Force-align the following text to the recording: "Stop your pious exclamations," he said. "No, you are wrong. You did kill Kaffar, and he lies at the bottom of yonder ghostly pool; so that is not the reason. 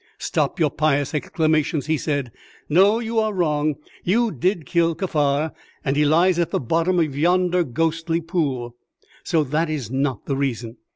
"Stop 0.17 0.59
your 0.59 0.71
pious 0.71 1.13
exclamations," 1.13 1.85
he 1.85 1.95
said. 1.95 2.31
"No, 2.67 2.97
you 2.97 3.19
are 3.19 3.31
wrong. 3.31 3.75
You 4.03 4.31
did 4.31 4.65
kill 4.65 4.95
Kaffar, 4.95 5.51
and 5.85 5.95
he 5.95 6.05
lies 6.05 6.39
at 6.39 6.49
the 6.49 6.59
bottom 6.59 6.97
of 6.99 7.15
yonder 7.15 7.63
ghostly 7.63 8.19
pool; 8.19 8.75
so 9.23 9.43
that 9.43 9.69
is 9.69 9.91
not 9.91 10.25
the 10.25 10.35
reason. 10.35 10.77